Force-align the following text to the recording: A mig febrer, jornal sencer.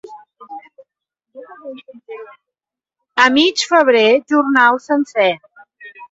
A 3.25 3.27
mig 3.35 3.61
febrer, 3.73 4.09
jornal 4.33 4.79
sencer. 4.87 5.31